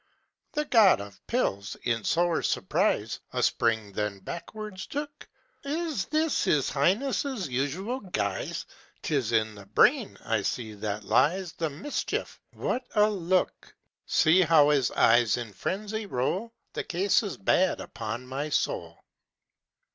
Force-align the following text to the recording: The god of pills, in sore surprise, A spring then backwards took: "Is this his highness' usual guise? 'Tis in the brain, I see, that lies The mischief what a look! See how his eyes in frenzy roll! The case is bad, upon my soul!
The 0.53 0.65
god 0.65 0.99
of 0.99 1.21
pills, 1.27 1.77
in 1.83 2.03
sore 2.03 2.41
surprise, 2.41 3.19
A 3.33 3.43
spring 3.43 3.91
then 3.91 4.17
backwards 4.17 4.87
took: 4.87 5.27
"Is 5.63 6.05
this 6.05 6.45
his 6.45 6.71
highness' 6.71 7.23
usual 7.45 7.99
guise? 7.99 8.65
'Tis 9.03 9.31
in 9.31 9.53
the 9.53 9.67
brain, 9.67 10.17
I 10.25 10.41
see, 10.41 10.73
that 10.73 11.03
lies 11.03 11.51
The 11.53 11.69
mischief 11.69 12.39
what 12.49 12.83
a 12.95 13.11
look! 13.11 13.75
See 14.07 14.41
how 14.41 14.71
his 14.71 14.89
eyes 14.89 15.37
in 15.37 15.53
frenzy 15.53 16.07
roll! 16.07 16.51
The 16.73 16.83
case 16.83 17.21
is 17.21 17.37
bad, 17.37 17.79
upon 17.79 18.25
my 18.25 18.49
soul! 18.49 18.97